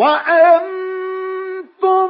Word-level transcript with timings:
وأنتم 0.00 2.08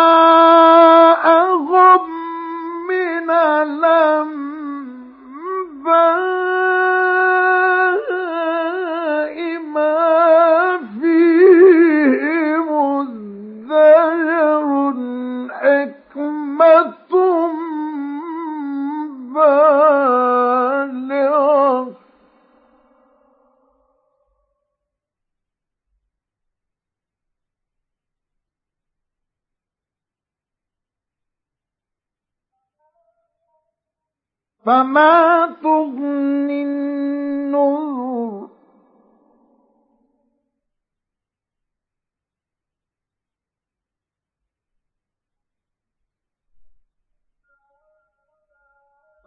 فما 34.65 35.47
تغني 35.63 36.63
النذر 36.63 38.49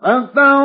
فتول 0.01 0.64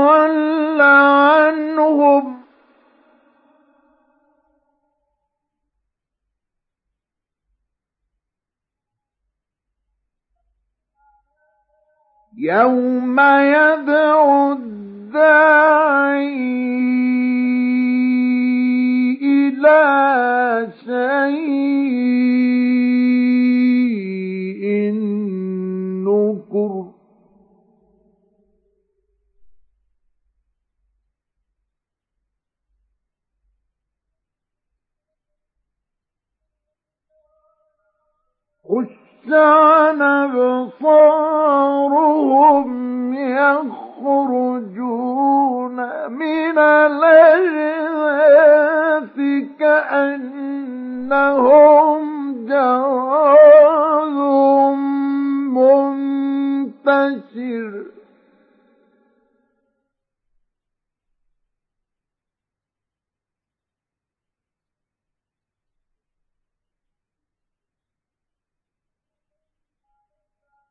يوم 12.39 13.21
يدعو 13.21 14.53
الداعي 14.53 16.31
إلى 19.23 20.69
شيء 20.85 22.50
عن 39.35 40.03
أبصارهم 40.03 41.11
يخرجون 43.15 44.91
من 46.11 46.59
الأجداث 46.59 47.91
كأنهم 49.59 50.81
جراد 52.47 54.19
منتشر. 56.87 57.90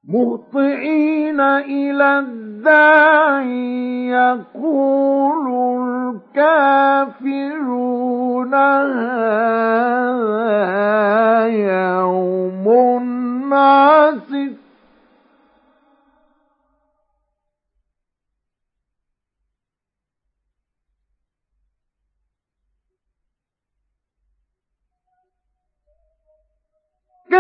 مهطعين 0.10 1.40
إلى 1.40 2.20
الداعي 2.20 4.08
يقول 4.08 5.48
الكافرون 7.16 8.54
هذا 10.24 11.48
يوم 11.48 12.68
عسر 13.54 14.50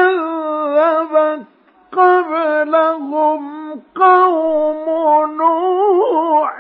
كذبت 0.09 1.58
قبلهم 1.91 3.41
قوم 3.95 4.85
نوح 5.37 6.53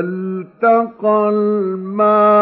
فالتقى 0.00 1.28
الماء 1.28 2.39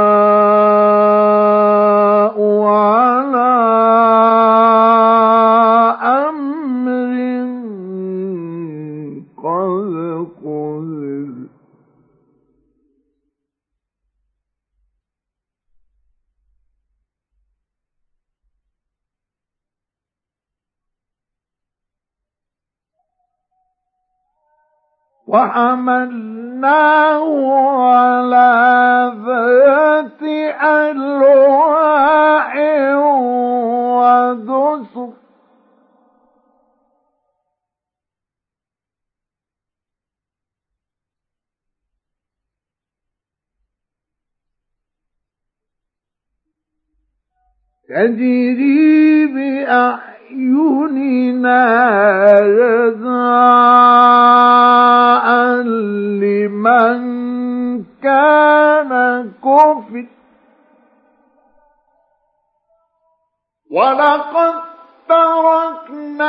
وحملناه 25.29 27.25
على 27.85 28.53
ذات 29.27 30.23
ألواح 30.63 32.53
ودسر. 33.97 35.11
تجري 47.89 48.99
بأعيننا 50.31 51.65
جزاء 52.41 53.29
لمن 56.23 57.01
كان 58.03 58.93
كفر. 59.45 60.07
ولقد 63.71 64.55
تركناها 65.09 66.29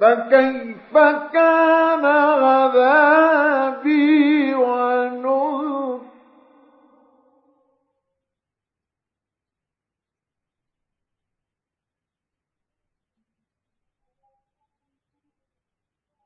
فكيف 0.00 0.92
كان 1.32 2.04
عذابي 2.44 3.84
ونذر؟ 4.54 6.00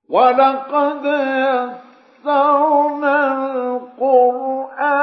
ولقد 0.09 1.05
يسرنا 2.25 3.17
القرآن 3.77 4.95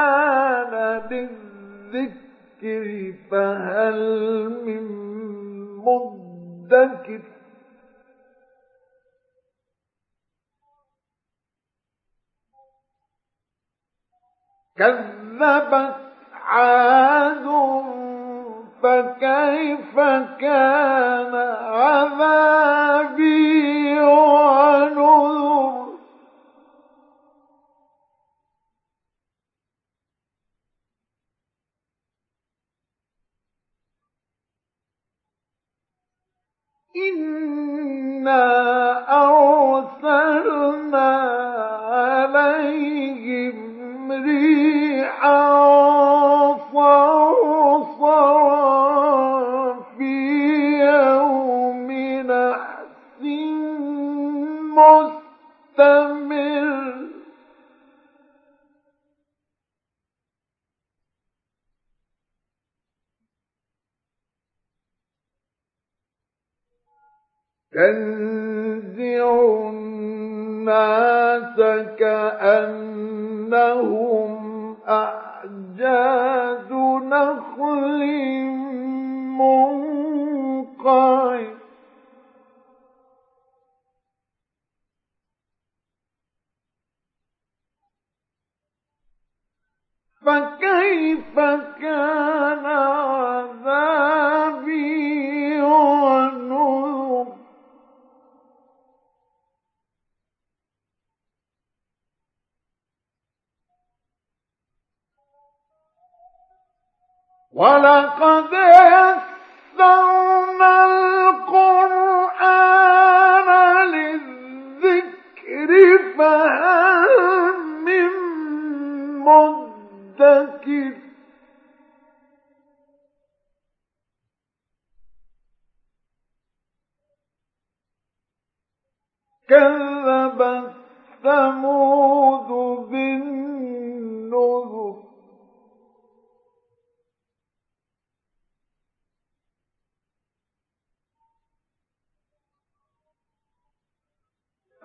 للذكر 1.10 2.86
فهل 3.30 4.00
من 4.66 4.84
مدكر؟ 5.84 7.37
كذبت 14.78 15.96
عاد 16.32 17.46
فكيف 18.82 19.94
كان 20.40 21.34
عذابي 21.72 23.20
ونذر؟ 24.00 25.88
إنا 36.96 38.57
تنزع 67.72 69.30
الناس 69.68 71.56
كأنهم 71.98 73.18
أعجاز 74.88 76.72
نخل 77.02 78.00
منقعر. 79.38 80.78
فكيف 90.26 91.36
كان 91.80 92.66
عذابي 92.66 94.27
ولقد 107.58 108.44
يسرنا 108.52 109.37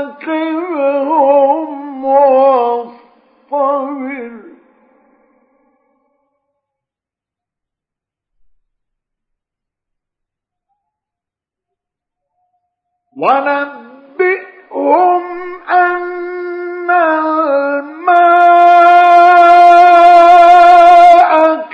ونبئهم 13.19 15.23
أن 15.69 16.89
الماء 16.89 18.09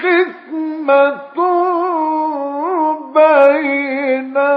قسمة 0.02 1.38
بينهم. 3.14 4.56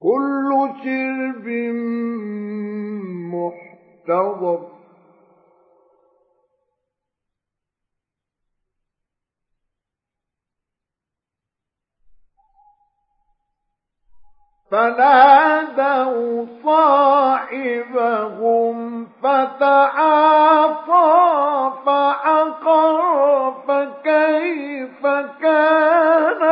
كل 0.00 0.50
شرب 0.84 1.46
محتضر. 3.34 4.73
فنادوا 14.74 16.46
صاحبهم 16.64 17.96
فتعاطى 19.22 21.02
فعقر 21.86 23.52
فكيف 23.68 25.06
كان 25.42 26.42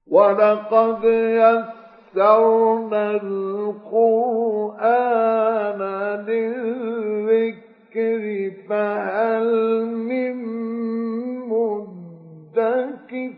ولقد 0.08 1.06
يسرنا 2.18 3.12
القرآن 3.22 4.12
للذكر 6.26 8.24
فهل 8.70 9.50
من 9.86 10.36
مدكر 11.50 13.34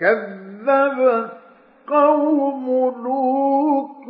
كذبت 0.00 1.30
قوم 1.86 2.66
لوط 3.04 4.06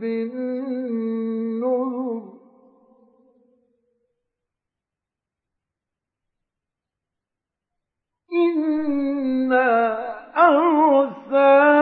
بالنذر 0.00 1.95
إنا 8.44 9.98
أرسلنا 10.36 11.76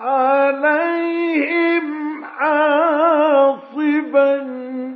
عليهم 0.00 1.86
حاصبا 2.24 4.34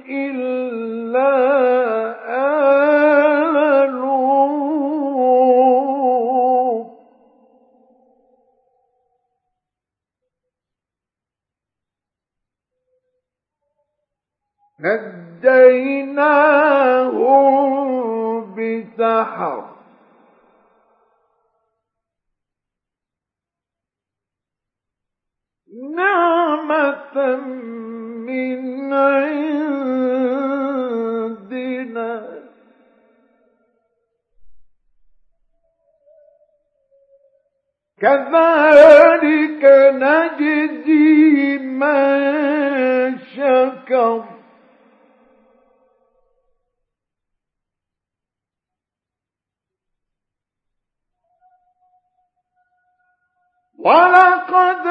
إلا 0.09 1.49
نجيناهم 15.99 18.55
بسحر. 18.55 19.68
نعمة 25.99 27.37
من 28.27 28.93
عندنا. 28.93 29.59
كذلك 38.01 39.65
نجزي 39.95 41.59
من 41.59 43.19
شكر. 43.19 44.38
ولقد 53.89 54.87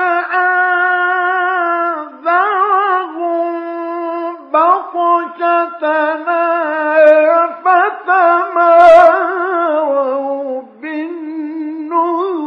آذاهم 1.98 2.38
بطشتنا 4.51 6.48
فتماروا 7.63 9.01
بالنذر. 10.82 12.38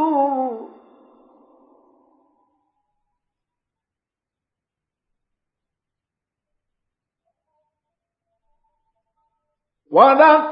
ولقد 9.90 10.49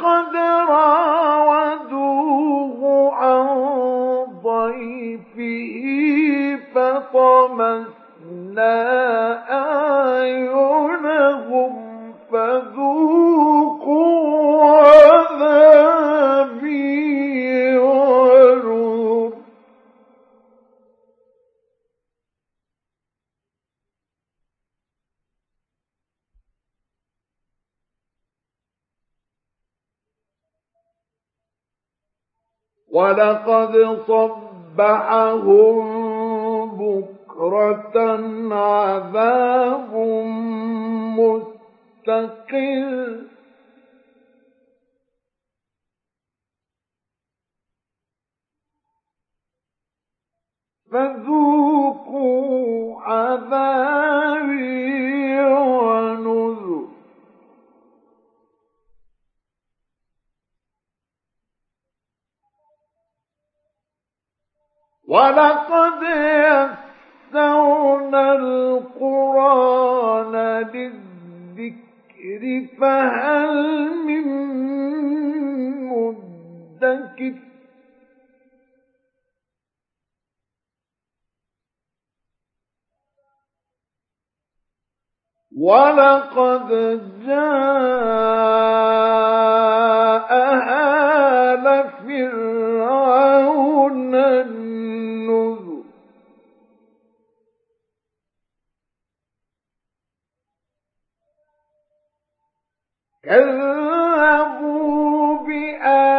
ولقد 32.92 33.98
صبحهم 34.06 35.78
بكرة 36.78 37.96
عذاب 38.54 39.94
مستقل. 42.08 43.28
فذوقوا 50.92 52.48
عذابي 53.02 54.58
ونذر 55.44 56.87
ولقد 65.08 66.02
يسرنا 67.32 68.32
القرآن 68.32 69.86
للذكر 70.74 72.42
فهل 72.80 73.90
من 74.06 74.26
مدكر؟ 75.88 77.34
ولقد 85.58 86.68
جاء 87.26 88.28
آل 91.52 91.64
فرعون 92.06 93.18
كذبوا 103.28 104.48
بآياتنا 105.46 106.17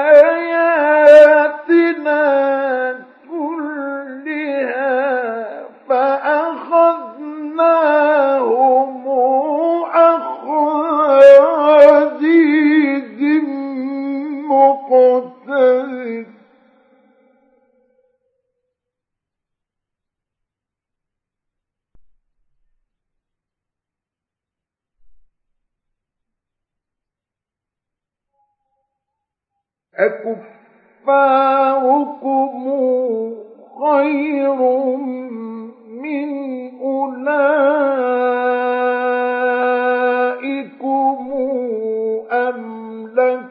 لك 43.19 43.48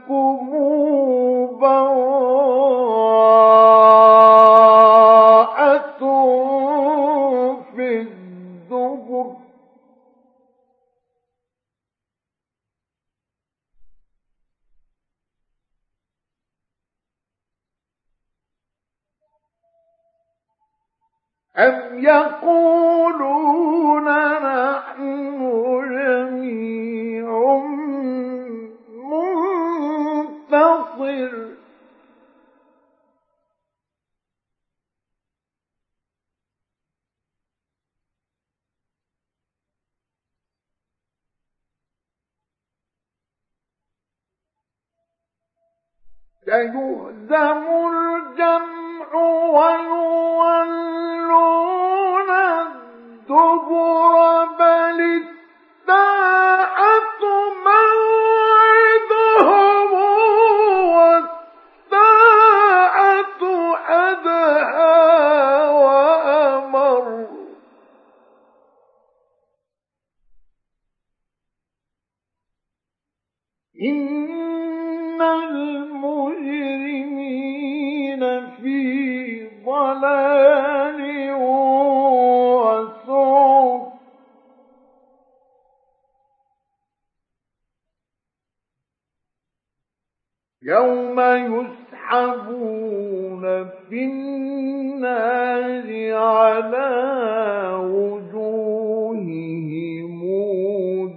سيهزم 46.48 47.62
الجمع 47.92 49.10
ويولون 51.18 52.30
الدبر 52.30 54.14
يوم 90.68 91.20
يسحبون 92.10 93.42
في 93.88 94.04
النار 94.04 95.88
على 96.14 96.90
وجوههم 97.92 99.48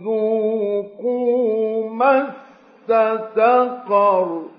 ذوقوا 0.03 1.89
مس 1.89 2.31
سقر 2.87 4.50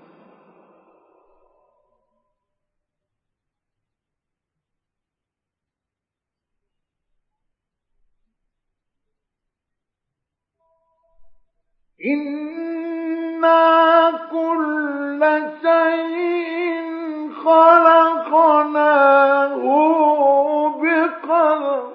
إنا 12.05 13.61
كل 14.31 15.21
شيء 15.61 16.83
خلقناه 17.45 18.73
بقدر 20.81 21.93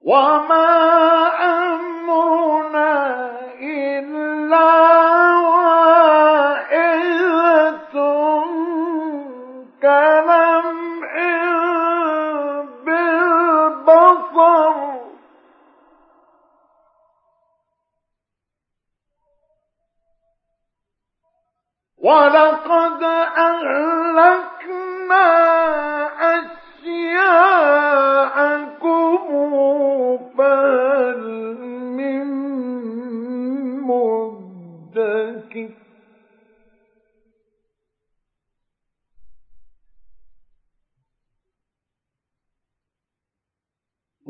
وما 0.00 1.13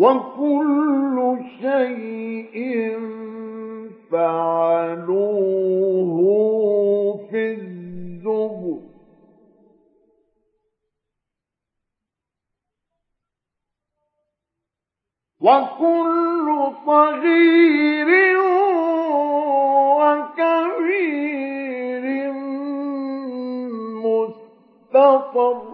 وكل 0.05 1.17
شيء 1.61 2.57
فعلوه 4.11 6.19
في 7.31 7.43
الزبر. 7.53 8.79
وكل 15.41 16.49
صغير 16.87 18.09
وكبير 20.01 22.05
مستطر. 24.05 25.74